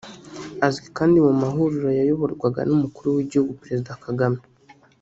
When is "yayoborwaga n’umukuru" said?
1.99-3.07